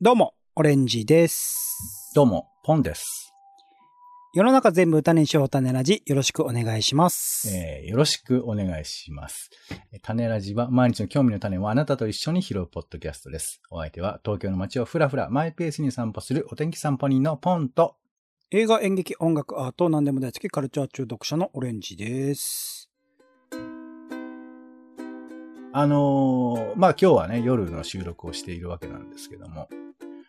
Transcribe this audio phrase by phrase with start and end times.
[0.00, 2.12] どうも、オレンジです。
[2.14, 3.34] どうも、ポンです。
[4.32, 7.52] 世の中全部種にしよう種ラジ、よろしくお願いします。
[7.52, 9.50] えーよろしくお願いします。
[9.90, 13.60] えー種ラジは毎日の興味の種をあなたと一緒に拾うポッドキャストです。
[13.72, 17.96] お相手は東京の街をふらふらマイペースに散歩するお天気散歩人のポンと、
[18.52, 22.77] 映画、演劇、音楽、アート、何でも大好きカルチャー中毒者のオレンジです。
[25.80, 29.68] あのーまあ、今日はね、夜の収録をしているわけなんですけども、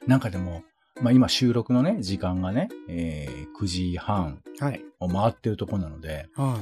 [0.05, 0.62] なんかでも、
[1.02, 4.85] まあ、今収録のね、時間がね、えー9時半はい。
[4.99, 6.59] を回ってるところなので、は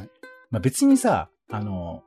[0.52, 2.02] まあ、別にさ、あの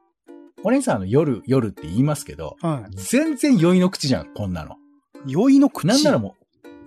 [0.59, 2.67] ー、オレンジさんあの夜、夜って言いますけど、い。
[2.67, 4.77] は全然酔いの口じゃん、こんなの。
[5.27, 5.33] い。
[5.33, 5.87] 酔いの口？
[5.87, 6.35] なんならも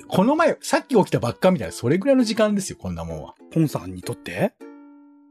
[0.01, 3.35] う、この前、さっき起きたばっかみたいな、それぐらいの時間ですよ、こんなもんは。
[3.51, 4.53] ポンさんにとって？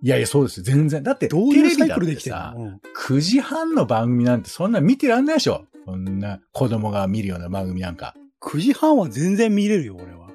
[0.02, 1.02] いやいや、そうですよ、全然。
[1.02, 5.66] だって、どういうサイテレビだっクルできてさ、の、うん9時半の番組なんてそんな見てらんないでしょ。
[5.86, 8.14] こんな子供が見るような番組なんか。
[8.42, 10.28] 9時半は全然見れるよ、俺は。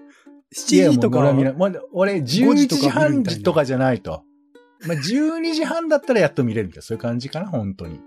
[0.71, 4.23] いや7時とか俺は見ないもう俺、11時5時とか見る半とかじゃないと。
[4.85, 7.99] まあ、12時半だったらやっと見れるみたいな、そういう感じかな、本当に。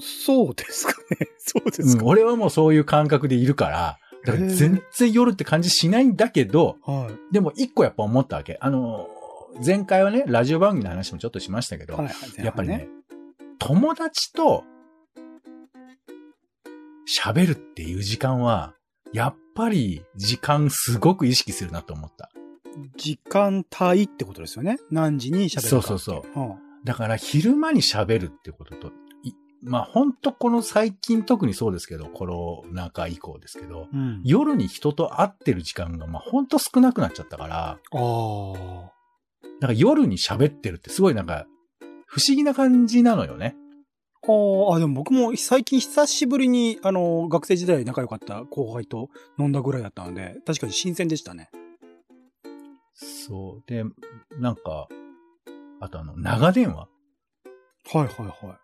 [0.00, 1.28] そうですかね。
[1.38, 2.02] そうですか。
[2.04, 7.34] うん、俺はもうそういう感覚でいるから、だから全然夜って感じしないんだけど、はい。
[7.34, 8.56] でも一個やっぱ思ったわけ。
[8.60, 9.08] あの、
[9.62, 12.44] 前回はね、ラジオ番組の話もちょっとしましたけど、はいはい。
[12.44, 12.88] やっぱりね、
[13.58, 14.64] 友達と
[17.22, 18.74] 喋るっていう時間は、
[19.12, 22.30] やっぱり時間すごく意識するなと思った。
[22.96, 24.78] 時間帯ってことですよね？
[24.90, 25.70] 何時に喋るかってい。
[25.70, 28.88] そうそうそうはだから昼間に喋るってことと、
[29.22, 29.32] い
[29.62, 34.20] まあ本当この最近特にそうですけど、コロナ禍以降ですけど、あうん。
[34.24, 38.90] 夜に人と会ってる時間がまあ本当少なくなっちゃったから、あ
[39.58, 39.60] あ。
[39.60, 41.46] だから夜に喋ってるってすごいなんか
[42.06, 43.56] 不思議な感じなのよね。
[44.22, 51.50] あーあ、でも僕も最近久しぶりに、あの、学生時代仲良かった後輩と飲んだぐらいだったので、確かに新鮮でしたね。
[52.94, 53.62] そう。
[53.68, 53.84] で、
[54.38, 54.88] なんか、
[55.80, 56.88] あとあの、長電話
[57.92, 58.06] はいはい
[58.46, 58.56] はい。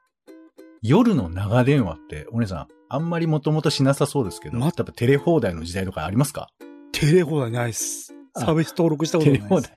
[0.80, 6.48] 夜の長電話って、お姉さん、あんまりもともとしなさそうですけど、まやっぱテレ放題の時代とかありますか？
[6.92, 8.14] テレ放題ないっす。
[8.34, 9.68] あサービス登録したことテレないです。
[9.68, 9.76] 放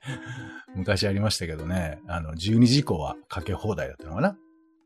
[0.74, 4.36] 昔ありましたけどね、あの、12時以降はかけ放題だったのかな？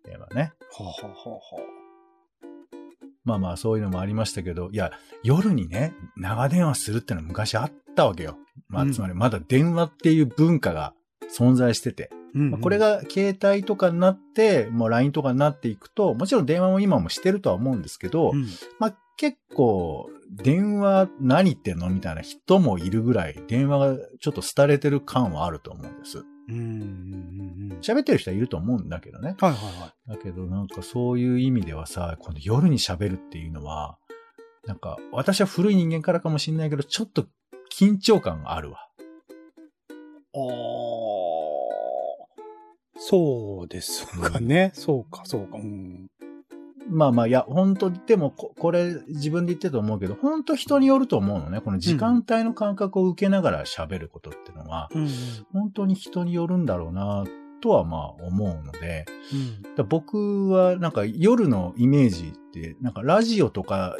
[0.04, 0.52] 電話ね。
[0.72, 1.40] はあ、はあはあは
[3.24, 4.90] まあまあ、そういうのもありましたけど、いや、
[5.22, 8.38] 夜にね、長電話するってのは昔あったわけよ。
[8.68, 10.94] まあ、うんつまりまだ電話っていう文化が
[11.30, 12.10] 存在してて。
[12.12, 18.46] あうんうんまあこれ、が携帯とかになって、もう LINE とかになっていくと、もちろん電話も今もしてるとは思うんですけど、うん
[18.78, 26.18] まあ結構、電話何言ってんのみたいな人もいるぐらい、電話がちょっと廃れてる感はあると思うんです。
[26.48, 27.78] うんうんうんうん。
[27.82, 29.36] 喋ってる人はいると思うんだけどね。
[29.40, 30.10] はいはいはい。
[30.10, 33.98] だけどなんかそういう意味ではさ、この夜に喋るっていうのは、
[34.66, 37.26] なんか私は古い人間からかもしれないけど、ちょっと
[37.76, 38.88] 緊張感があるわ。
[40.34, 40.38] ああ。
[43.00, 44.70] そうですかね。
[44.74, 45.58] そうか、そうか。
[45.58, 46.08] うん。
[46.88, 51.60] まあまあ、いや、本当でもこ、これ自分で言ってると思うけど、本当人によると思うのね。
[51.60, 55.08] この時間帯の感覚を受けながら喋ることっていうのは、うんうん。
[55.52, 57.24] 本当に人によるんだろうな、
[57.60, 59.04] とはまあ思うので、
[59.76, 59.86] うん。
[59.88, 63.96] 僕はなんか夜のイメージって、なんかラジオとか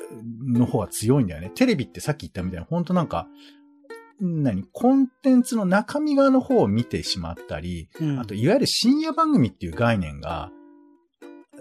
[0.47, 1.51] の方が強いんだよね。
[1.55, 3.27] テレビってさっき言ったみたいに、本当なんか、
[4.21, 4.65] 何？
[4.73, 10.51] コンテンツの中身側の方を見てしまったり、うんあと、いわゆる深夜番組っていう概念が、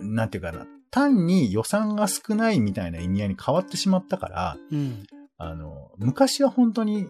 [0.01, 5.03] なんていうかな、単に予算が少ないみたいな意味合いに変わってしまったから、うん。
[5.37, 7.07] あの、昔は本当に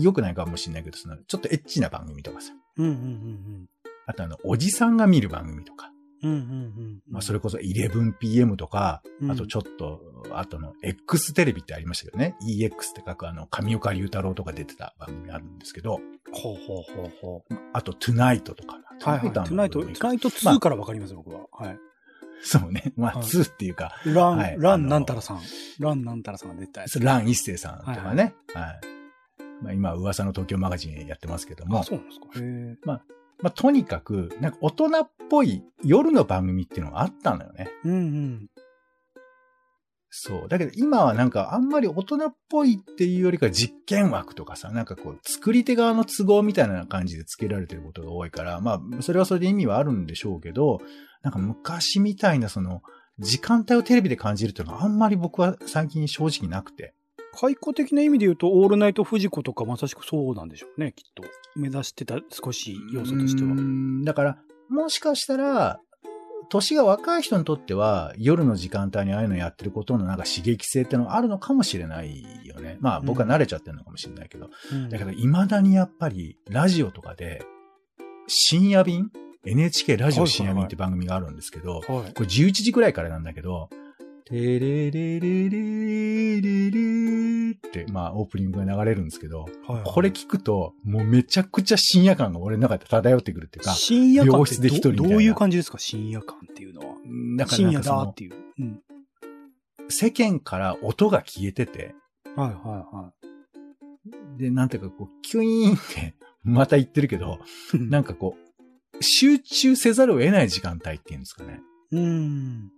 [0.00, 2.84] 良くないかもしれないけど、そのちょっとエッチな番組とかさ、うん。
[2.84, 2.92] うん。
[2.92, 3.66] うん。
[4.06, 4.96] あとあの、おじさん。
[4.96, 5.90] が見る番組とか、
[6.22, 6.30] うん。
[6.30, 6.38] うん。
[6.38, 7.00] うん。
[7.08, 10.00] まあそれこそ 11pm とか、あとちょっと、
[10.32, 15.58] あとの X テレビってありましたけどね、EX って書くあの、上岡龍太郎とか出てた番組あるん。
[15.58, 16.00] ですけど、
[16.32, 17.54] ほうほうほうほう。
[17.72, 18.78] あと Tonight とか。
[19.02, 19.32] はいはい。
[19.32, 21.46] トゥナイト、トゥナイト2からわかります、僕は。
[21.52, 21.78] はい。
[22.42, 22.92] そうね。
[22.96, 25.40] まあ、はい2っていうか、ラン、はいランなんたらさん。
[25.78, 27.00] ランなんたらさんが出たやつ。
[27.00, 28.34] ラン一世さんとかね。
[28.54, 28.80] はい。
[29.62, 32.26] まあ、今、噂の東京マガジンやってますけどもあ、、そうなんですか。
[32.40, 32.76] へえ。
[32.84, 33.02] ま
[33.44, 37.68] あ、とにかく、なんか大人っぽい夜の番組っていうのがあったのよね。
[37.84, 38.46] うんうん。
[40.10, 40.48] そう。
[40.48, 50.80] だけど今はなんかあんまり大人っぽいっていうよりか実験枠とかさ、なんかこう作り手側の都合みたいな感じで付けられてることが多いから、まあそれはそれで意味はあるんでしょうけど、
[51.22, 52.82] なんか昔みたいなその
[53.18, 56.94] 時間帯をテレビで感じるっていうのはあんまり僕は最近正直なくて。
[57.32, 61.22] 解雇的な意味で言うと、オールナイトフジコとかまさしくそうなんでしょうね、きっと。
[61.54, 63.54] 目指してた少し要素としては。
[64.04, 65.80] だから、もしかしたら、
[66.48, 72.76] 年が若い人にとっては、夜の時間帯にああいうのやってることのなんか刺激性ってのがあるのかもしれないよね。
[72.80, 74.50] まあ僕は慣れちゃってるのかもしれないけど。
[74.72, 77.42] うんだけど未だにやっぱりラジオとかで、
[78.26, 79.10] 深夜便
[79.44, 81.84] ?NHK ラジオ深夜便って番組があるんですけど、はい。
[81.86, 83.68] これ11時くらいからなんだけど、
[84.30, 95.78] テレレレレレレって、まあオープニングが流れるんですけど、はいこれ聞くと、もうめちゃくちゃ深夜感が俺の中で漂ってくるっていうか、深夜感ってどどういう感じですか？
[95.78, 96.94] 深夜感っていうのは。
[97.38, 98.34] だから深夜だっていう。
[98.60, 98.80] うん。
[99.88, 101.96] 世間から音が消えてて、
[102.36, 102.56] はいはい
[102.94, 103.12] は
[104.38, 107.40] で、なんていうかこう、キュイーンって、また言ってるけど、
[107.74, 107.78] い。
[107.82, 108.36] なんかこ
[108.98, 111.60] う、集中せざるを得ない時間帯っていうんですかね。
[111.90, 112.70] うん。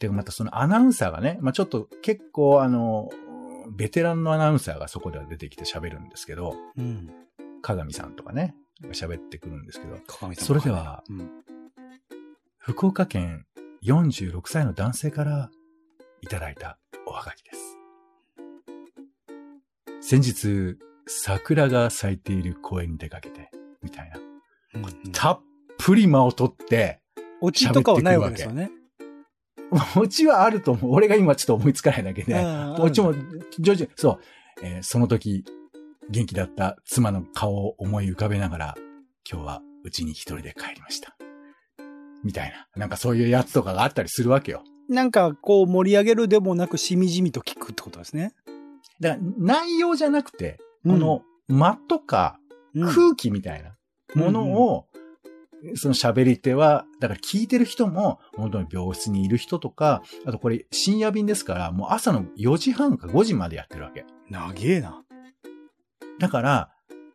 [0.00, 3.10] で、またそのアナウンサーがね、まあちょっと結構あの、
[3.70, 7.10] ベテランのアナウンサーがそこでは出てきて喋るんですけど、うん。
[7.62, 8.54] 鏡さんとかね、
[8.92, 11.30] 喋ってくるんですけど、鏡さんそれではうん。
[12.56, 13.46] 福岡県
[13.84, 15.50] 46歳の男性から
[16.22, 17.76] いただいたおはがきです。
[20.00, 23.50] 先日、桜が咲いている公園に出かけて、
[23.82, 24.18] みたいな。
[24.18, 25.40] うんうんたっ
[25.78, 27.00] ぷり間を取って、
[27.40, 28.70] オチとかはないわけですよね。
[29.96, 30.92] オチはあると思う。
[30.92, 32.34] 俺が今ちょっと思いつかないだけで。
[32.34, 33.12] あーオチも、
[33.58, 34.18] 徐々に、そう、
[34.62, 35.44] えーその時、
[36.10, 38.74] 元気だった妻の顔を思い浮かべながら、
[39.30, 41.16] 今日はうちに一人で帰りました。
[42.24, 42.66] みたいな。
[42.76, 44.62] なんかそういうやつとかがあったりするわけよ。
[44.88, 48.32] なんかこう盛り上げるでもなくしみじみと聞くってことですね。
[49.00, 52.38] だから内容じゃなくて、うんこの間とか
[52.74, 53.76] うん空気みたいな
[54.14, 54.86] ものを、
[55.74, 64.04] その喋り手は、だから聞いてる人も、本当に病室にいる人とか、あとこれ深夜便ですから、もう朝の4時半か5時までやってるわけ。
[64.30, 65.02] 長えな。
[66.18, 66.70] だから、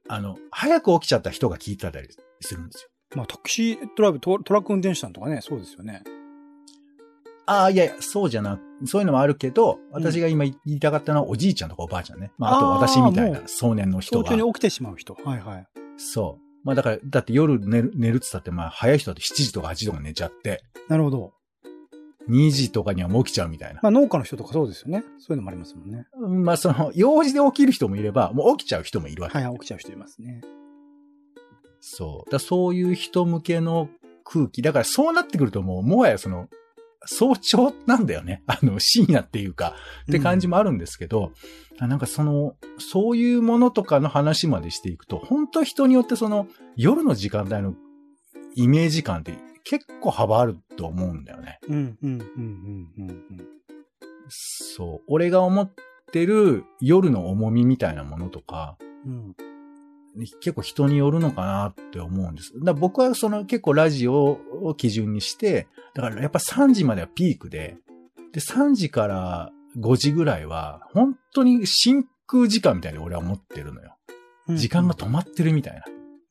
[0.07, 2.07] あの、早く起きちゃった人が聞いてたり
[2.41, 2.89] するんですよ。
[3.15, 6.03] まあタクシードライブ、トトラック運転手さんとかね、そうですよね。
[7.47, 12.31] ああ、いやいや、そうじゃな、そういうのもあるけど、私が今言いたかったのはおじいちゃんとかおばあちゃんね。
[12.37, 14.25] まあ、あと私みたいな壮年の人が。
[14.25, 15.15] 早朝に起きてしまう人。
[15.23, 15.67] はいはい。
[15.97, 16.44] そう。
[16.65, 21.33] まあだから、だって夜寝る、寝るって言ったって、まあ早い人だって7時とか8時とか寝ちゃって、なるほど。
[22.27, 23.79] 2時とかにはもう起きちゃうみたいな。
[23.83, 25.03] まあ農家の人とかそうですよね。
[25.19, 26.07] そういうのもありますもんね。
[26.43, 29.37] まあその、用事で起きる人もいれば、もう起きちゃう人もいるわけ。
[29.37, 30.41] はいはい、起きちゃう人いますね。
[31.81, 32.31] そう。
[32.31, 33.89] だそういう人向けの
[34.23, 34.63] 空気。
[34.63, 36.49] だからそうなってくるともう、もはやその、
[37.05, 38.43] 早朝なんだよね。
[38.47, 41.31] あの、深夜っていうか、って感じもあるんですけど、
[41.79, 47.75] あなんかその、そういうものとかの話までしていくと、本当人によってその、夜の時間帯の
[48.55, 51.59] イメージ感って結構幅あると思うんだよね。
[51.67, 52.21] うん、うん、うん、
[52.97, 53.47] うん、うん。
[54.29, 55.01] そう。
[55.07, 55.73] 俺が思っ
[56.11, 59.35] てる夜の重みみたいなものとか、うん。
[60.39, 62.53] 結構人によるのかなって思うんです。
[62.63, 67.77] だ僕はその結構ラジオを基準にして、だからやっぱ3時まではピークで、
[68.31, 73.95] で3時から5時ぐらいは本当に真空時間みたいに俺は思ってるのよ。
[74.47, 75.79] うん時間が止まってるみたいな。
[75.79, 75.83] っ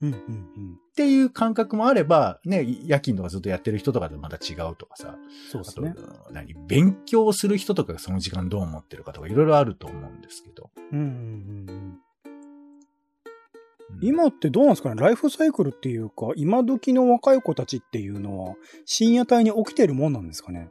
[0.02, 6.06] うん、うん、ていう感覚もあれば、ね、夜勤とかずっとやってる人とかとまた違うとかさ、あと、そうですね。
[6.30, 10.70] 何、勉強する人とかがその時間どう思ってるかとかいろいろあると思うんですけど。
[10.92, 11.68] うん、うん、うんうん。
[11.68, 11.98] うん
[14.00, 15.00] 今ってどうなんですかね？
[15.00, 20.70] ライフサイクルっていうか、今時の若い子たちっていうのは、深夜帯に起きてるもんなんですかね？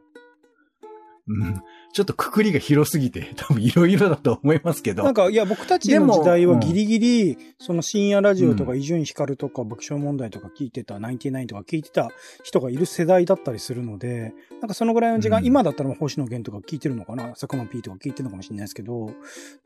[1.27, 1.62] うん。
[1.94, 5.03] ちょっとくくりが広すぎて、 多分いろいろだと思いますけど。
[5.03, 12.12] なんか、いや、僕たちの時代はギリギリ、その深夜ラジオとか、伊集院光とか、爆笑問題とか聞いてた、ナインティナインとか聞いてた
[12.44, 15.46] 人がいる世代だったりするので、なんかそのぐらいの時間、うん。
[15.46, 17.30] 今だったら星野源とか聞いてるのかな？
[17.30, 19.12] 佐久間 P とか聞いてるのかもしれないですけど、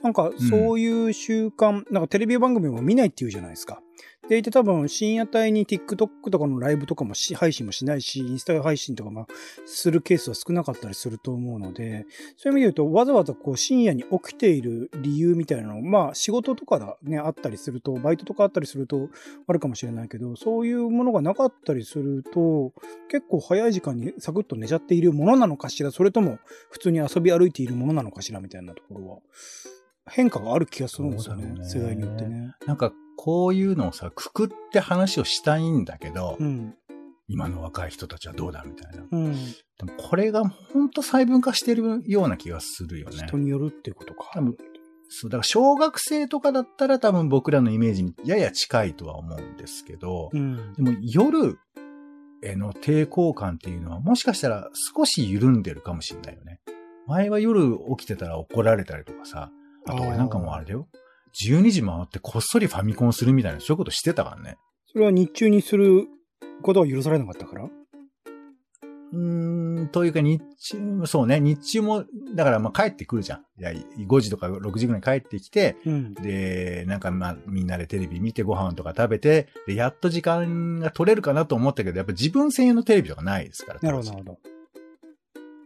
[0.03, 3.81] なんかそういう習慣、なんかテレビ番組も見ないっていうじゃないですか。
[4.29, 9.27] でいて多分深夜帯に TikTok とかのライブとかもし配信もしないし、インスタ配信とかも
[9.65, 12.05] するケースは少なかったりすると思うので、
[12.35, 19.09] そういう意味で言うと、わざわざこう深夜に起きている理由みたいなのまあ仕事とかだね、あったりすると、バイトとかあったりすると
[19.47, 22.73] あるかもしれないけど、そういうものがなかったりすると、
[23.09, 29.17] 結構早い時間にサクッと寝ちゃっているものなのかしら、それとも普通に遊び歩いているものなのかしらみたいなところは、
[30.09, 32.53] 変化がある気がするんですよね、ね世代によってね。
[32.65, 36.75] なんか、こういうのをさ、くくって話をしたいんだけど、うん。
[37.27, 39.03] 今の若い人たちはどうだみたいな。
[39.11, 39.33] うん。
[39.33, 39.39] で
[39.83, 43.17] もこれが本当細分化してるような気がするよね。
[43.27, 44.29] 人によるっていうことか。
[44.33, 44.55] 多分
[45.09, 50.73] そう、だから小学生とかだったら多分僕らのイメージにやや近いとは思うんですけど、うん。
[50.73, 51.57] でも夜
[52.43, 56.61] への抵抗感っていうのはもしかしたら少し緩んでるかもしれないよね。
[57.07, 59.51] 前は夜起きてたら怒られたりとかさ、
[59.85, 60.87] あと俺なんかもうあれだよ。
[61.43, 64.57] 12時回ってこっそりファミコンするみたいなそういうことしてたからね。
[64.91, 66.07] それは日中にする
[66.61, 67.69] ことは許されなかったから？
[69.13, 72.05] うーん、というか日中、そうね、日中も、
[72.35, 73.39] だからまあ帰ってくるじゃん。
[73.57, 76.13] いや、5時とか6時ぐらいに帰ってきて、うん。
[76.13, 83.79] で、なんかまあみんなでテレビ見てご飯とか食べて、で、やっと時間が取れるかなと思ったけど、やっぱ自分専用のテレビとかないですから。
[83.81, 84.39] なるほど、なるほど。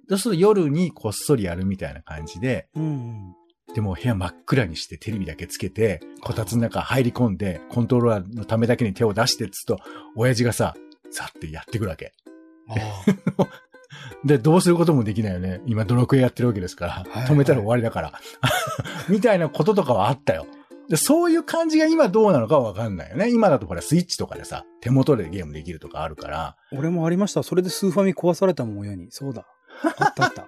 [0.10, 3.34] そうすると夜にこっそりやるみたいな感じで、うん。
[3.73, 9.79] でも部屋真っ暗にしてテレビだけつけて、こたつの中入り込んで、コントローラーのためだけに手を出してっつうと、
[10.15, 10.75] 親父がさ、
[11.09, 12.13] さってやってくるわけ。
[12.69, 12.75] あ
[14.23, 15.61] で、どうすることもできないよね。
[15.65, 16.91] 今ドラクエやってるわけですから。
[17.09, 18.13] はい止めたら終わりだから。
[19.09, 20.47] みたいなこととかはあったよ。
[20.89, 23.29] でそういう感じが今どうなのかはわかんないよね。
[23.29, 26.41] 今だとほらスイッチとかでさ、手元でゲームできるとかあるから。
[26.41, 26.57] あ。
[26.73, 27.43] 俺もありました。
[27.43, 29.07] それでスーファミ壊されたもん、親に。
[29.09, 29.45] そうだ。
[29.83, 30.47] あったあった。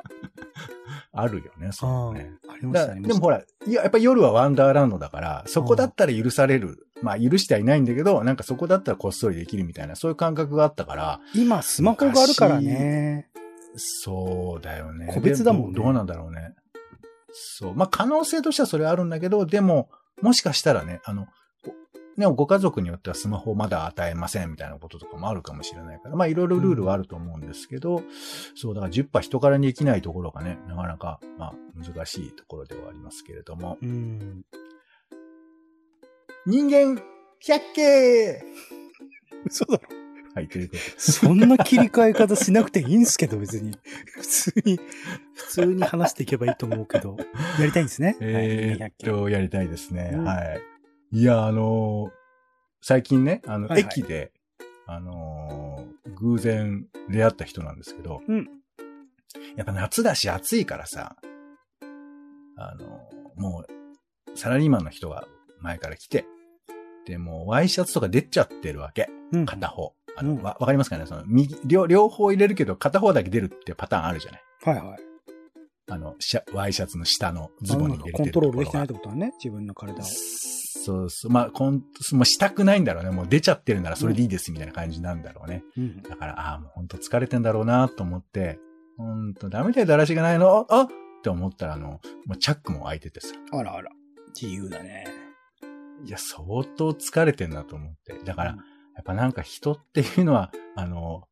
[1.15, 2.31] あるよね、そうね。
[2.49, 2.95] ありました。
[2.95, 6.87] でもほら、いや、やっぱ夜はワンダーランドだから、そこだったら許される。
[7.03, 13.29] まあ、許してはいないんだけど、なんかそこだったらこっそりできるみたいな、そういう感覚があったから、今、スマホがあるからね。
[13.75, 15.11] そうだよね。
[15.13, 16.55] 個別だもんねでどうなんだろうね。
[17.31, 17.75] そう。
[17.75, 19.89] まあ、可能性としてはそれはあるんだけど、でも、
[20.21, 21.27] もしかしたらね、あの、
[22.17, 28.03] ごね、ご家族によってはスマホをまだ与えませんみたいなこととかもあるかもしれないから、まあ、いろいろルールはあると思うんですけど、
[28.55, 34.43] そう、だから10波人からにできないところがね、なかなか、まあ、難しいところではありますけれども、うん。
[36.45, 37.01] 人間
[37.45, 38.43] 百景
[39.45, 40.03] 嘘だろ。
[40.35, 40.89] はい、ということで。
[40.97, 43.77] そんな切り替え方しなくていいんすけど、別に。
[44.05, 44.79] 普通に、
[45.35, 47.17] 普通に話していけばいいと思うけど、
[47.59, 48.17] やりたいんですね。
[48.19, 50.11] えーはいっと、やりたいですね。
[50.13, 50.72] うんはい。
[51.15, 52.11] いや、あのー
[52.81, 54.31] 最近ね、あの、はいはい駅で、
[54.87, 58.49] あのー偶然出会った人なんですけど、うん
[59.55, 61.15] やっぱ夏だし暑いからさ、
[62.57, 65.27] あのーもう、サラリーマンの人が
[65.61, 66.25] 前から来て、
[67.05, 69.07] で、もうワイシャツとか出ちゃってるわけ。
[69.31, 69.93] うん片方。
[70.17, 71.05] あの、うんわ、わかりますかね？
[71.05, 74.41] その、右、両、両方入れるけど片方だけ出るってパターンあるじゃない？
[74.63, 74.99] はいはい。
[75.91, 80.05] あの、シャワイシャツの下のズボンに入れてるコントロールできてないっとてことはね、自分の体を。
[80.79, 81.31] そうそう。
[81.31, 83.11] まあ、こん、もうしたくないんだろうね。
[83.11, 85.63] もう出ちゃってるならそれでいいですみたいな感じなんだろうね。
[85.77, 86.01] うん。
[86.01, 88.59] だから、ああ、もうほんと疲れてんだろうなと思って、
[88.97, 90.65] ほんとダメだよ、だらしがないの。
[90.69, 90.87] あっ
[91.23, 92.01] て思ったら、あの、も
[92.33, 93.35] うチャックも開いててさ。
[93.51, 93.91] あらあら。
[94.39, 95.05] 自由だね。
[96.05, 98.19] いや、相当疲れてんなと思って。
[98.25, 98.59] だから、うん
[98.95, 101.23] やっぱなんか人っていうのは、あの、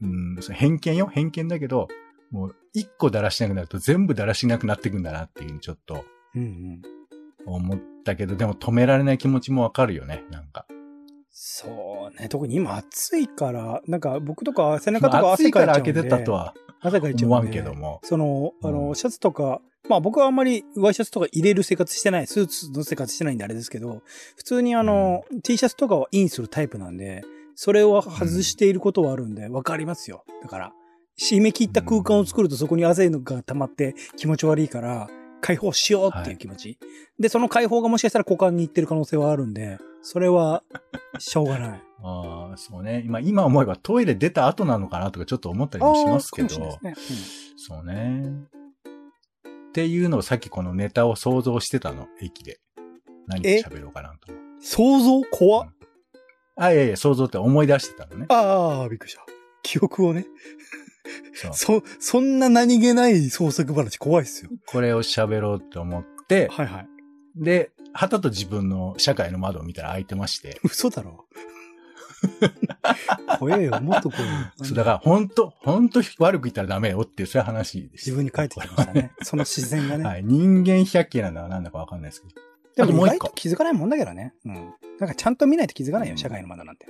[0.00, 1.88] うん、偏見よ偏見だけど、
[2.30, 6.04] もう一個だらしなくなると全部だらしなくなっていくんだなっていうちょっと
[6.34, 6.82] うんうん。
[7.46, 10.66] 思ったけど、でも止められない気持ちもわかるよね、なんか。
[11.30, 12.28] そうね。
[12.28, 15.90] 特に今暑いから、なんか僕とか背中とか汗かいちゃうんで。
[15.90, 17.24] から開けてたとは汗かいちゃうんで。
[17.26, 18.00] 思わんけども。
[18.04, 24.02] その、あの、うんシャツとか、まあ僕はあんまりワイシャツとか入れる生活してない、スーツの生活してないんであれですけど、
[24.36, 27.22] 普通にあの、T シャツとかはインするタイプなんで、
[27.56, 30.24] それを外していることはあるんで、わかりますよ。
[30.42, 30.72] だから、
[31.18, 35.08] 締め切った空間を作るとそこに汗が溜まって気持ち悪いから、
[35.44, 36.78] 解放しようっていう気持ち。
[37.18, 40.62] で、その解放がもしかしたら股間に行ってる可能性はあるんで、それは、
[41.18, 41.82] しょうがない。
[42.02, 43.02] ああ、そうね。
[43.04, 46.46] 今、今思えばトイレ出た後なのかなとかちょっと思ったりもしますけど。
[46.46, 48.22] あーかもしれないですねそうね。
[49.68, 52.58] っていうのをさっきこのネタを想像してたの、駅で。
[53.26, 53.62] 何え？
[53.62, 55.68] 喋ろうかなと想像怖っ。
[56.56, 58.26] あ、いやいや、想像って思い出してたのね。
[58.30, 59.26] ああ、びっくりした。
[59.62, 60.24] 記憶をね。
[61.32, 61.54] そう。
[61.54, 64.50] そ、そんな何気ない創作話怖いっすよ。
[64.66, 66.88] これを喋ろうと思って、はいはい。
[67.36, 71.26] で、はたと自分の社会の窓を見たら開いてまして、嘘だろ。
[73.38, 74.16] 怖えよ、もっとこ
[74.58, 74.64] う。
[74.64, 78.06] そうだから、本当本当悪く言ったらダメよっていう、そういう話です。
[78.06, 79.12] 自分に返ってきましたね。
[79.22, 80.04] その自然がね。
[80.04, 80.24] はい。
[80.24, 82.40] 人間百景なんだかなんだかわかんないですけど。
[82.76, 84.34] でももう一個外と気づかないもんだけどね。
[84.44, 84.54] うん。
[84.98, 86.86] なんかちゃんと見ないと気づかないよ、うん社会の窓なんて。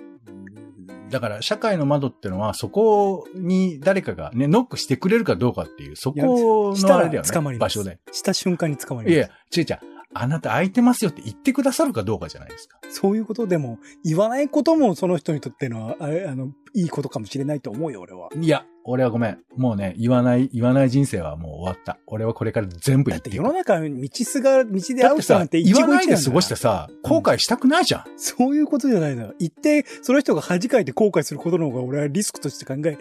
[1.11, 7.29] だから、社会の窓ってのは、そこに誰かがね、ノックしてくれるかどうかっていう、そこのあれだよね。
[7.29, 7.59] 捕まり。
[7.59, 7.99] 場所で。
[8.13, 9.17] した瞬間に捕まります。
[9.17, 9.95] いや、違う違う。
[10.17, 12.79] あなた空いてますよって言ってくださるかどうかじゃないですか。
[12.89, 18.29] そういうことでも、言わないこともその人にとってのは、あれ、あの、いいことかもしれないと思うよ、俺は。
[18.41, 19.39] いや、俺はごめん。
[19.57, 21.97] もうね、言わない、言わない人生はもう終わった。
[22.07, 28.05] 俺はこれから全部言っていくだって世の中、道すが、道で会う人なん、て一言わないで過ごしてさ、後悔したくないじゃん。
[28.19, 29.35] そういうことじゃないのよ。
[29.41, 32.97] 言って、その人が恥かいて後悔することの方が俺はリスクとして考えるよ。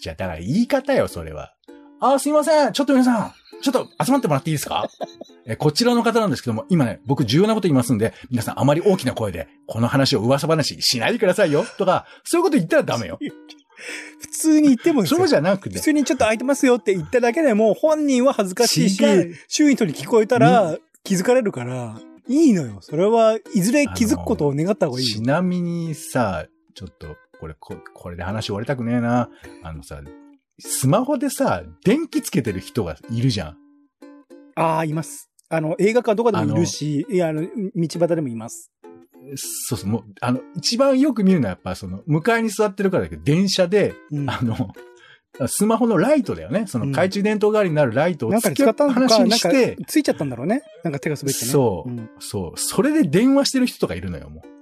[0.00, 1.52] じゃあ、だから言い方よ、それは。
[2.00, 2.72] あ、すいません。
[2.72, 4.88] ちょっと皆さん、ちょっと集まってもらっていいですか？
[5.46, 13.18] え、こちらの方なんですけども、今ね、僕重要なこと言いますんで、皆さんあまり大きな声で、この話を噂話しないでくださいよ、とか、そういうこと言ったらダメよ。
[14.20, 15.82] 普通に言ってもそうじゃなくて普。
[15.82, 19.02] 通にちょっと空いてますよって言っただけでも、本人は恥ずかしいし
[19.48, 22.78] 周囲の人に聞こえたら気づかれるから、いいのよ。
[22.80, 25.16] それはいずれ気づくことを願った方がいいよ。
[25.16, 29.28] ちなみにさ、ちょっと、これ、ここれで話終わりたくねえな。
[29.62, 30.00] あのさ、
[30.58, 33.56] スマホでさ、電気つけてる人がいるじゃん。
[34.56, 35.30] ああ、います。
[35.50, 37.48] あの、映画館とかでもいるし、いや、あの、道
[37.98, 38.70] 端でもいます。
[39.36, 44.30] そうそう、もう、あの、一番よく見るのはやっぱその、向かいに座ってるからだけど、電車で、うん。
[44.30, 44.72] あの、
[45.48, 46.66] スマホのライトだよね。
[46.68, 50.62] その懐中電灯代わりになるライトなんかをつけに使ったのか、話なんかにして、、ついちゃったんだろうね。
[50.84, 51.50] なんか手が滑ってね。
[51.50, 52.58] そう、んそう。
[52.58, 54.53] それで電話してる人とかいるのよ、もう。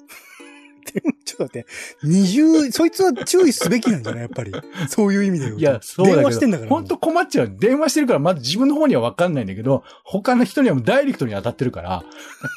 [0.95, 1.67] で もちょっと待って、
[2.03, 4.23] 二重、そいつは注意すべきなんじゃない？
[4.23, 4.53] やっぱり。
[4.89, 5.61] そういう意味で言うと。
[5.61, 6.71] いや、そうだ電話してんだから。
[6.71, 7.57] 本当困っちゃう。
[7.59, 12.05] 電話してるから、まず自分の方には分かんないんだけど、他の人にはもうダイレクトに当たってるから、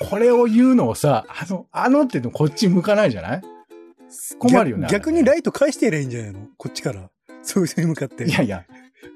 [0.09, 3.41] これを言うのをさ、あの、あのってのこっち向かないじゃない？
[4.39, 6.47] 困るよね逆逆にライト返してやりゃいいんじゃないの？
[6.57, 7.09] こっちから。
[7.41, 8.25] そういう人に向かって。
[8.25, 8.65] いやいや、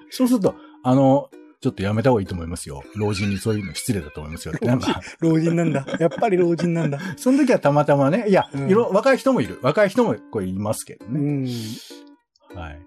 [0.09, 1.29] そうすると、あの、
[1.61, 2.83] ちょっとやめた方がいいと思いますよ。
[2.95, 4.53] 老人にそういうの失礼だと思いますよ。
[4.61, 5.85] なんか、老人なんだ。
[5.99, 6.99] やっぱり老人なんだ。
[7.17, 9.59] その時はたまたまね、いや、うんいろ、若い人もいる。
[9.61, 11.19] 若い人もこれいますけどうね。
[11.19, 11.45] ん。
[12.55, 12.79] はい。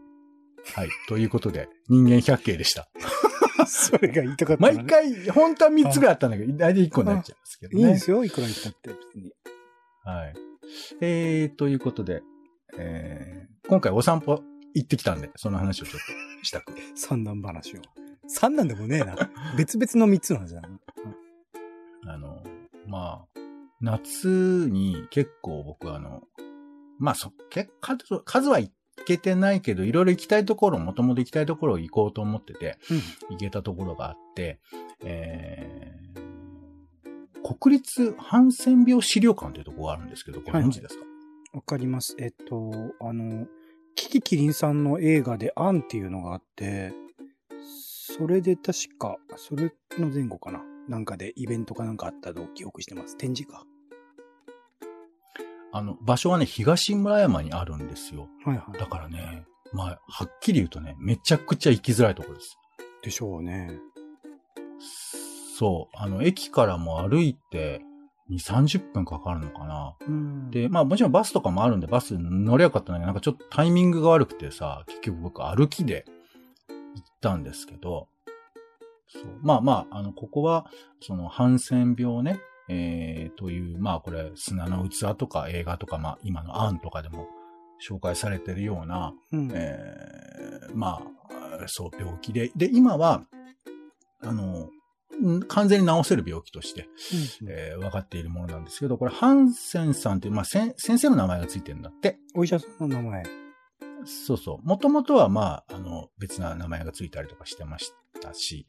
[0.75, 0.89] はい。
[1.07, 2.89] ということで、人間百景でした。
[3.67, 7.83] それが言いたかったのね、毎回、本当は3つぐらいあったんだけど、大体1個になっちゃいますけどね。
[7.83, 8.25] いいんですよ。
[8.25, 9.33] いくら言ったって別に。
[10.05, 10.35] はい。
[11.01, 12.23] えー、ということで、
[12.79, 14.43] えー、今回お散歩
[14.75, 16.01] 行ってきたんで、その話をちょっ
[16.41, 16.73] としたく。
[16.97, 17.81] 三段話を。
[18.27, 19.17] 三段でもねえな。
[19.57, 20.69] 別々の三つの話だな。
[22.15, 22.43] あの、
[22.87, 23.41] まあ、
[23.81, 26.23] 夏に結構僕あの、
[26.99, 28.71] まあそ、結数、数は行
[29.05, 32.79] けてないけど、いろいろ行きたいところ、もともと行きたいところを行こうと思ってて、
[33.31, 34.61] 行けたところがあって、
[35.05, 41.05] えー、国立ハンセン病資料館というところがあるんですけど、ご存知ですか、
[41.55, 42.15] わかります。
[42.19, 43.47] えっと、あの、
[43.95, 46.93] キキキリンさんの映画でアンっていうのがあって、
[48.17, 50.61] それで確か、それの前後かな。
[50.89, 53.17] なんかでイベントかなんかあったと記憶してます。
[53.17, 53.65] 展示か。
[55.73, 58.29] あの、場所はね、東村山にあるんですよ。
[58.45, 58.79] はいはい。
[58.79, 62.59] だからね、まあ、はっきり言うとね、めちゃくちゃ行きづらいところです。
[63.03, 63.71] でしょうね。
[65.59, 65.97] そう。
[65.97, 67.81] あの、駅からも歩いて
[68.31, 69.97] 2、30分かかるのかな。
[70.07, 70.51] うん。
[70.51, 76.05] で、まあもちろんバスとかもあるんで、バス乗りゃよかったんだけど、なんかちょっとタイミングが悪くてさ、結局僕歩きで
[77.23, 78.09] たんですけど、
[79.09, 79.25] そう。
[79.43, 80.67] まあまあ、あの、ここは、
[81.01, 87.29] その、ハンセン病ね、えー、という、まあこれ、砂の器とか映画とか、まあ今のアンとかでも
[87.87, 91.03] 紹介されてるような、うん、えーま
[91.61, 92.51] あ、そう、病気で。
[92.57, 93.23] で、今は、
[94.23, 94.71] あの、
[95.23, 96.89] ん完全に治せる病気として、
[97.43, 102.19] うんえー分かっているものなんですけど、これ、ハンセンさんっていう、まあ、先生の名前がついてるんだって。
[102.35, 103.52] お医者さんの名前。
[104.05, 104.67] そうそう。
[104.67, 108.67] もともとは、まあ、あの、別な名前がついたりとかしてましたし、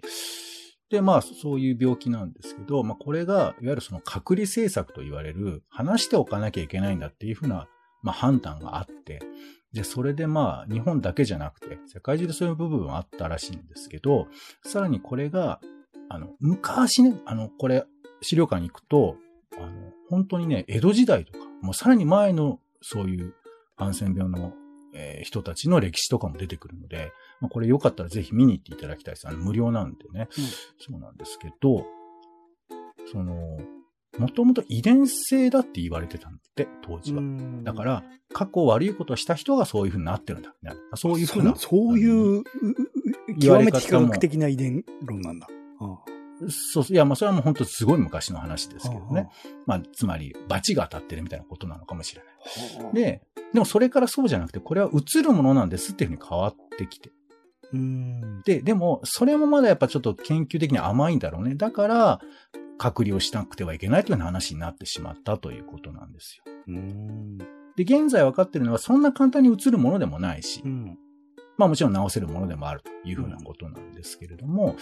[0.90, 7.68] で、まあ、そういう病気なんですけど、まあ、これが、いわゆるその隔離政策と言われる、話しておかなきゃいけないんだっていうふうな、
[8.04, 9.22] まあ、判断があって、
[9.74, 14.28] で、それでまあ、日本だけじゃなくて、世界中でそういう部分はあったらしいんですけど、
[14.64, 15.60] さらにこれが、
[16.10, 17.86] あの、昔ね、あの、これ、
[18.22, 19.18] 資料館に行くと、
[19.58, 23.34] あの、本当にね、江戸時代とか、もうさらに前の、そういう、
[23.76, 24.54] ハンセン病の、
[24.94, 29.28] えー人たちの歴史とかも出てくるので、まあ、これよかったらぜひ見に行っていただきたいです。
[29.28, 30.28] あの、無料なんでね。
[30.80, 31.86] そうなんですけど、
[33.12, 33.58] その、
[34.20, 37.22] もともと遺伝性だって言われてたんだって、当時は。
[37.22, 40.54] んだから、過去悪いことをした人がそういう風になってるんだ。
[40.62, 41.56] みたいなそういう風な。
[41.56, 42.44] そそういう、うう
[43.40, 45.48] 極めて非科学的な遺伝論なんだ。
[45.80, 46.00] あ
[46.50, 49.30] そう、いや、まあ、それはもう本当すごい昔の話ですけどあね。
[49.66, 52.84] まあ、つまり、罰が当たってるみたいなことなのかもしれない。
[52.84, 53.22] はあで、
[53.54, 57.12] でもそれからそうじゃなくて、これは映るものなんですっていうふうに変わってきて。
[57.72, 58.42] うん。
[58.44, 61.56] で、でも、それもまだやっぱちょっと研究的に甘いんだろうね。
[61.56, 62.22] だから、
[62.78, 66.52] 隔離をしなくてはいけないというような話になってしまったということなんですよ。
[66.68, 67.38] うん。
[67.38, 67.46] で、
[67.80, 70.98] 現在分かっているのは、そんな簡単に映るものでもないしう、ん。
[71.58, 74.76] まあもちろん治せるものでもあるというふうなことなんですけれども、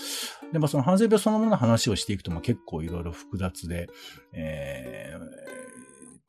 [0.54, 3.90] でもそのハンセン病そのものの話をしていくと、まあ結構いろいろ複雑で、
[4.32, 5.61] えー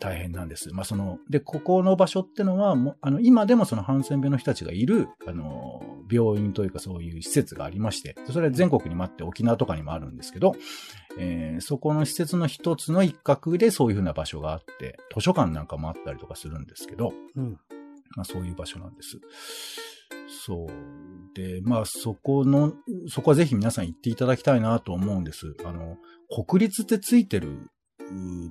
[0.02, 0.74] 大変なんです。
[0.74, 10.56] まあその、で、ここの場所ってのは、もうあの、今でもそのハンセン病の人たちがいる、あの、病院というかそういう施設がありまして、それは全国にもあって沖縄とかにもあるんですけど、
[11.18, 17.52] えーそこの施設の一つの一角でそういうふうな場所があって、図書館なんかもあったりとかするんですけど、うん。
[18.16, 19.20] まあそういう場所なんです。
[20.44, 21.36] そう。
[21.36, 22.72] で、まあそこの、
[23.08, 25.54] そこはぜひ皆さん行っていただきたいなと思うんです。
[25.64, 25.98] あの、
[26.44, 27.70] 国立ってついてる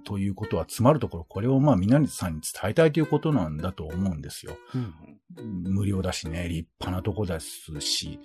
[0.04, 4.58] ということは、つまるところ、これをまあ皆さんに伝えたいということなんだと思うんですよ。
[4.76, 5.74] うん。
[5.74, 8.20] 無料だしね、立派なとこですし、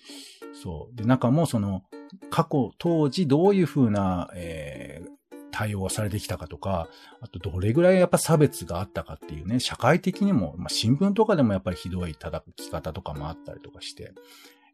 [0.53, 0.97] そう。
[0.97, 1.83] で、中もその、
[2.31, 5.17] 過去、当時どういうふうな、えー
[5.53, 6.87] 対応がされてきたかとか、
[7.23, 14.13] あとどれぐらいやっぱ差別があったかっていうね、社会的にも、まあ新聞とかでもやっぱりひどい叩き方とかもあったりとかして、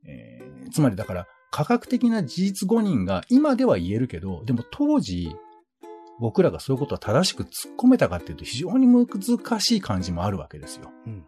[0.05, 5.37] えーつまりだから、科学的な事実誤認が今では言えるけど、でも当時、
[6.23, 10.91] 僕らがそういうことは正しく突っ込めたかっていうと非常に難しい感じもあるわけですよ。
[11.07, 11.25] うん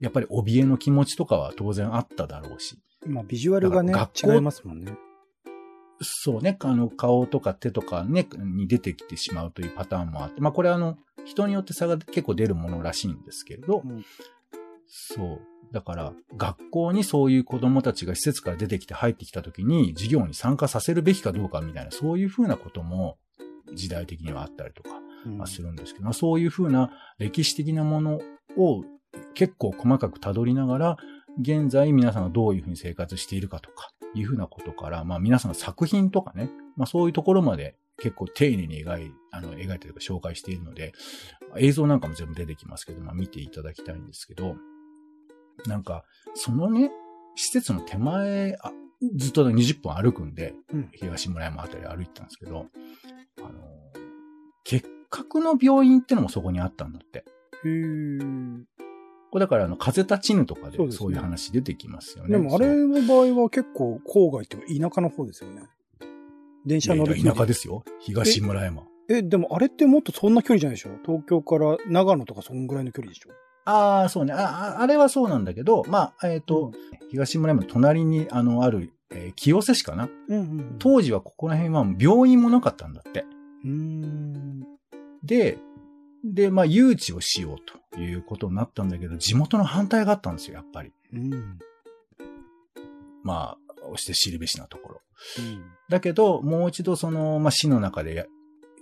[0.00, 2.78] やっぱり怯えの気持ちとかは当然あっただろうし。
[3.04, 3.12] うん。
[3.12, 4.94] まあ、ビジュアルがね違いますもんね。
[6.00, 14.02] そうね、あの、顔とか手とかね、に出てきてしまうというパターンもあって、まあこれはあの、人によって差が結構出るものらしいんですけれど、うん
[14.86, 15.40] そう。
[15.72, 23.18] だから、学校にそういう子供たちが施設から出てきて入ってきた時に、授業に参加させるべきかどうかみたいな、そういうふうなことも
[23.74, 24.90] 時代的にはあったりとか、
[25.46, 28.20] するんですけど、まあ、そういうふうな歴史的なもの
[28.56, 28.84] を
[29.34, 30.96] 結構細かく辿りながら、
[31.40, 40.92] 現在皆さんがどういうふうに生活しているかとか、いうふうなことから、まあ皆さんの作品とかね、まあそういうところまで結構丁寧に描い、あの、描いたりとか紹介しているので、
[41.58, 44.56] 映像なんかも全部出てきますけど、まあ見ていただきたいんですけど、
[45.66, 46.04] なんか、
[46.34, 46.90] そのね、
[47.36, 48.72] 施設の手前、あ
[49.16, 50.90] ずっと20分歩くんで、うん。
[50.92, 52.66] 東村山あたり歩いてたんですけど、
[53.44, 53.54] あの、
[54.64, 57.24] 結核の病院ってのもそこにあったんだって。
[57.64, 58.62] へー
[59.32, 62.30] これだから、あの、風立ちぬとかでそういう話出てきますよね。
[62.30, 65.62] でもあれの場合は結構郊外っていうか田舎の方ですよね。
[66.66, 67.84] 電車乗るいや田舎ですよ。
[68.00, 68.82] 東村山。
[69.08, 70.90] え、でもあれってもっとそんな距離じゃないでしょ？
[71.06, 73.30] 東京から長野とかそんぐらいの距離でしょ？
[73.66, 74.76] ああ、そうねあ。
[74.78, 76.72] ああれはそうなんだけど、まあ、えっ、と、
[77.10, 80.08] 東村山の隣に、あの、ある、えー清瀬市かな？
[80.28, 83.24] うんうん当時はここら辺は病院もなかったんだって。
[85.22, 85.58] で、
[86.24, 87.56] で、まあ、誘致をしよう
[87.94, 90.92] ということになったんだけど、地元の反対があったんですよ、やっぱり。
[91.12, 91.58] うん。
[93.22, 95.00] まあ、押して知るべしなところ。
[95.38, 98.24] うんだけど、もう一度その、まあ、市の中でや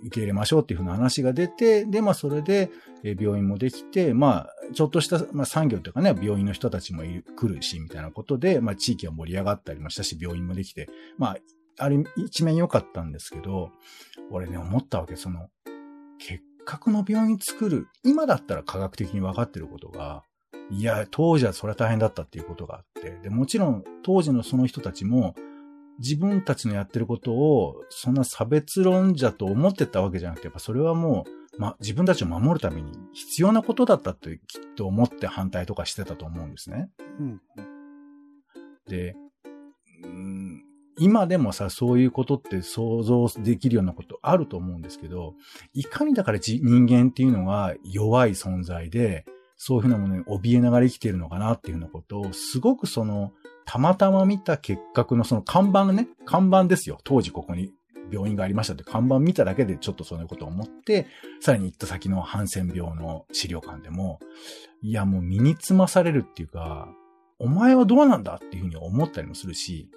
[0.01, 2.71] 受け入れましょうっていうふうな話が出て、で、まあ、それで、
[3.03, 11.37] 病院もできて、まあ、ちょっとした、まあ、産業というかね、病院の人たちも来るし、みたいなことで、まあ、地域が盛り上がったりもしたし、病院もできて、まあ、
[11.77, 13.71] あれ、一面良かったんですけど、
[14.31, 15.49] 俺ね、思ったわけ、その、
[16.19, 20.23] 結核の病院作る、今だったら科学的に分かってることが、
[20.69, 25.35] いや、当時はそれは大変だったっていうことがあって、で、もちろん、当時のその人たちも、
[25.99, 31.25] 自分たちのやってることを、そんな差別論者と思ってたわけじゃなくて、やっぱそれはも
[31.57, 36.89] う、ま、自分たちを守るために必要なことだったってきっと思って反対とかしてたと思うんですね。
[37.19, 37.41] うん。
[38.87, 39.15] で、
[40.03, 40.63] うーん
[41.01, 45.33] 今でもさ、そういうことって想像できるようなことあると思うんですけど、
[45.73, 53.31] いかにだからじ人間っていうのが弱い存在で、そういうふうなものに怯えながら生きているのかなっていうようなことを、すごくその、
[53.69, 56.97] たまたま見た結核のその看板ね、看板ですよ。
[57.03, 57.71] 当時ここに
[58.11, 61.05] 病院がありましたって看板見ただけでちょっとそういうことを思って、
[61.39, 64.19] さらに行った先のハンセン病の資料館でも、
[64.81, 66.89] いやもう身につまされるっていうか、
[67.37, 69.91] お前はどうなんだっていうふうに思ったりもするし、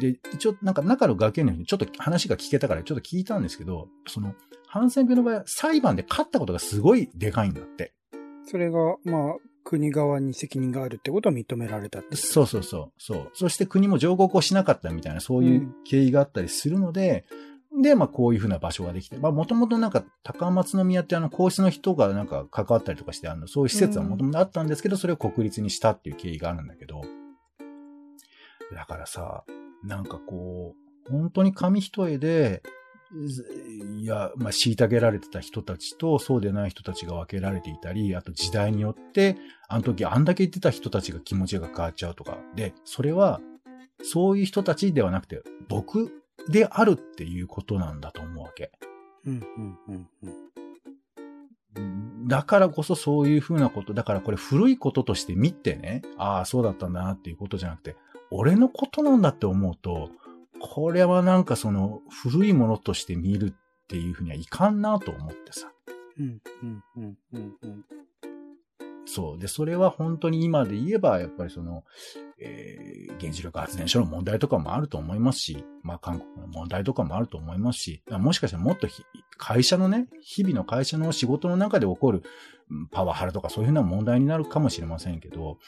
[0.00, 4.34] で、一応なんか中の学園の人にちょっと話が聞けたからちょっと聞いたんですけど、その、
[4.66, 7.92] ハンセン病の場合は裁判で勝ったことがすごいでかいんだって。
[8.46, 12.92] それが、まあ、国側に責任があるってことは認められたってそうそうそう。
[12.98, 13.30] そう。
[13.34, 17.24] そして国も上告をしなかったみたいな、そういう経緯があったりするので、
[17.80, 27.02] で、まあこういうふうな場所ができて、まあもともとなんか高松宮ってあの皇室の人がなんか関わったりとかして、あの、そういう施設はもともとあったんですけど、それを国立にしたっていう経緯があるんだけど、
[28.74, 29.44] だからさ、
[29.84, 30.74] なんかこ
[31.08, 32.81] う、本当に紙一重で、ず
[33.14, 39.36] いや、まあ、虐げられてた人たちと、そうでない人たちが分けられていたり、あと時代によって、
[39.68, 42.38] あの時あんだけ言ってた人たちが気持ちが変わっちゃうとか。
[42.56, 43.40] で、それは、
[44.02, 48.72] そういう人たちではなくて、僕であるっていうことなんだと思うわけ。
[49.26, 50.08] うん、うん、うん、
[51.76, 52.28] うん。
[52.28, 57.96] だからこそそういうふうなこと、だからこれ古いこととして見てね、ああ、そうだったんだなっていうことじゃなくて、
[58.30, 60.10] 俺のことなんだって思うと、
[60.62, 65.72] これはなんかその古いものとして見るっていうふうにはいかんなと思ってさ。
[66.18, 67.84] うん、うん、うん、うん、うん。
[69.04, 69.38] そう。
[69.38, 71.84] で、それは本当に今で言えば、やっぱりその、
[72.38, 79.04] えー原子力発電所の問題とかもあると思いますし、まあ韓国の問題とかもあると思いますし、もしかしたらもっとひ
[79.36, 82.22] 会社のね、日々の会社の仕事の中で起こる
[82.70, 85.58] うんパワハラとかそういうふうな問題になるかもしれませんけど、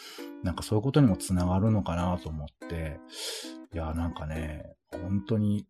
[0.43, 2.99] なんかそういうことにもつながるのかなと思って、
[3.73, 5.67] いや、なんかね、本当に、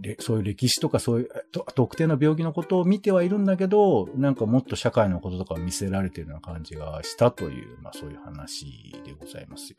[0.00, 9.76] れそういう歴史とかそういうと特定の病気のことを見てはいるんだけど、なんかもっと社会のこととかを見せられているような感じがしたという、まあそういう話でございますよ。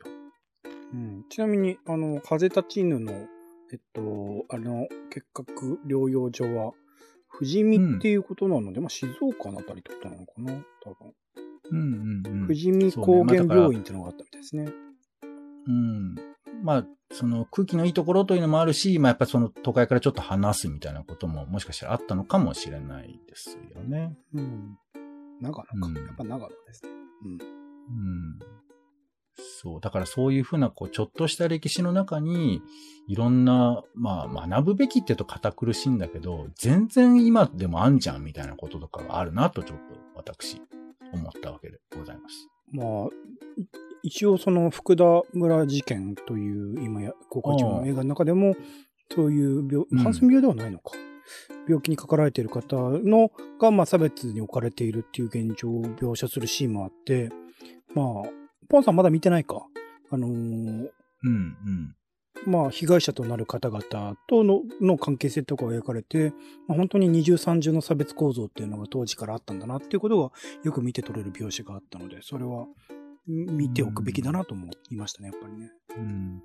[0.92, 3.12] うん、ちなみに、あの、風立ちぬの、
[3.72, 6.72] えっと、あの、結核療養所は、
[7.32, 11.14] 富士見っていうことなので、まあ、静岡のあたりってことなのかな多分。
[11.70, 12.46] うんうんうん。
[12.48, 14.72] 富士見高原病院っていうのがあったみたいですね。
[15.68, 16.14] うん。
[16.62, 24.16] まあ、その空気のいいところというのもあるし、まあやっぱりその都会からちょっと離すみたいなことももしかしたらあったのかもしれないですよね。
[24.34, 24.78] うん。
[25.40, 25.66] 長野か。
[25.74, 26.90] うんやっぱ長野ですね。
[27.24, 27.32] うん。
[27.32, 28.38] うん。
[29.62, 29.80] そう。
[29.80, 32.62] だからそういうふうな、こう、ちょっとした歴史の中に、
[33.08, 39.84] いろんな、まあ、学ぶべきって言うと堅苦しいんだけど、全然今でもあんじゃんみたいなこととかがあるなと、ちょっと
[40.14, 40.62] 私、
[41.12, 42.48] 思ったわけでございます。
[42.72, 42.86] まあ、
[43.56, 43.66] い
[44.02, 48.54] 一応その福田村事件という今や公開中の映画の中でも、
[49.14, 50.92] そういう病、うんハンセン病ではないのか。
[51.68, 57.30] 病気にかかられている方のが、まあ、差別に置かれているっていう現状を描写するシーンもあって、
[57.94, 58.06] まあ、
[58.68, 59.66] ポンさんまだ見てないか。
[60.10, 60.88] あのーうん、
[61.22, 61.94] うん。
[62.46, 66.32] まあ、被害者となる方々とのの関係性とかが描かれて、
[66.66, 70.32] まあ、本当に二重三重の差別構造っていうのが当時からあったんだなっていうことが
[70.64, 72.68] よく見て取れる描写があったので、それはん
[73.26, 75.70] 見ておくべきだなと思いましたね、やっぱりね。
[75.96, 76.42] うん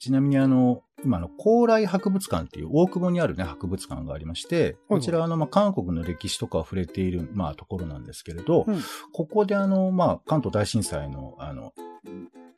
[0.00, 8.80] ちなみにあの、今の高麗博物館っていう大久保にあるね、博物館がありまして、こちらはあの、まあ、韓国の歴史とかを触れている、まあ、ところなんですけれど、うん
[9.12, 11.74] ここであの、まあ、関東大震災の、あの、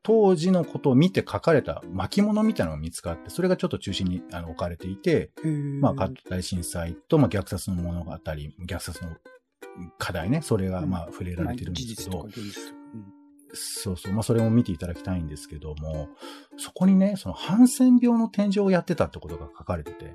[0.05, 5.33] 当時のことを見て書かれた巻物みたいなのが見つかって、それがちょっと中心にあの置かれていて、
[5.81, 9.17] まあ、関東大震災と、まあ、虐殺の物語、虐殺の
[9.99, 12.82] 課題ね、それが、まあ、触れられてるんですけど、まあ事実とか現実とか。
[13.53, 14.13] そうそう。
[14.13, 16.09] まあ、それも見ていただきたいんですけども、
[16.57, 20.15] そこにね、その、ハンセン病の展示をやってたってことが書かれてて。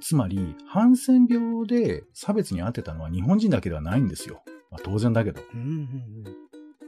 [0.00, 4.42] つまり、ハンセン病で差別に遭ってたのは日本人だけではないんですよ。
[4.70, 5.40] まあ、当然だけど。
[5.54, 6.36] うんうん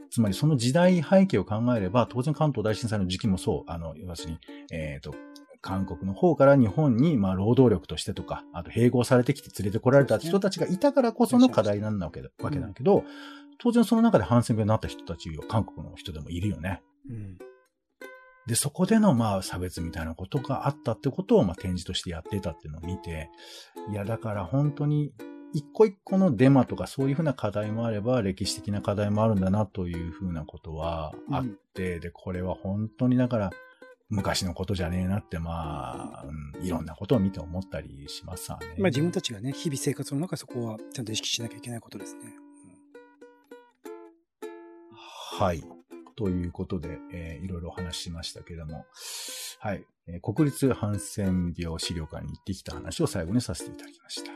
[0.07, 4.39] つまり、その時代背景を考えれば、当然関東大震災の時期もそう、あの、要するに、
[4.71, 5.13] えっ、と、
[5.59, 13.03] 韓国の方から日本に、まあ、労働力としてとか、あと、併合されてきて連れてこられた人たちがいたからこその課題なんだわけだわけだけど、
[13.59, 16.81] 当然その中でハンセン病になった人たちは韓国の人でもいるよね。
[17.09, 17.37] うん
[18.47, 23.29] で、そこでの、まあ、差別みたいなことがあったってことを、まあ、展示としてやってたっていうのを見て、
[23.91, 25.13] いや、だから本当に、
[25.53, 33.49] 一個一個のデマとかそういうふうな課題もあれば、歴史的な課題もあるんだなというふうなことはあって、で、これは本当にだから、
[34.09, 38.67] 昔のことじゃねえなって、まあ、うんいろんなことを見て思ったりしますわね。
[38.77, 42.44] まあ自分たちがね、日々生活の中でそこはちゃんと意識しなきゃいけないことですね。
[45.37, 45.61] はい。
[46.15, 48.85] ということで、えーいろいろお話ししましたけども、
[49.59, 49.83] はい。
[50.07, 54.31] え国立ハンセン病資料館に行ってきた話を最後にさせていただきました。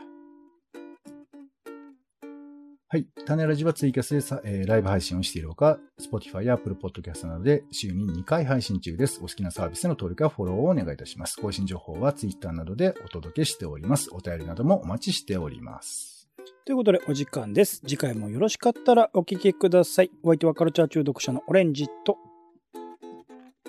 [2.88, 3.06] はい。
[3.24, 9.20] 種ラジはツイキャスでさ、えーライブ配信をしているほか、Spotify や Apple Podcast などで週に2回配信中です。
[9.20, 11.40] お好きなサービスの登録やフォローをお願いいたします。
[11.40, 14.10] 更新情報は Twitter などでお届けしております。
[14.12, 16.19] お便りなどもお待ちしております。
[16.64, 17.80] ということでお時間です。
[17.80, 20.10] 次回もよろしかったらお聞きください。
[20.22, 22.16] お相手はカルチャー中毒者のオレンジと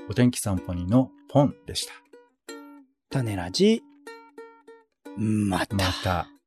[0.10, 1.94] お天気散歩人のポンでした。
[3.10, 3.82] 種ラジ、
[5.18, 5.76] また。
[5.76, 6.41] また。